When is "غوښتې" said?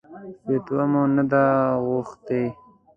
1.85-2.43